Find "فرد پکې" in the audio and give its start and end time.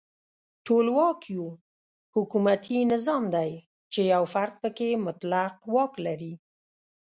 4.33-4.89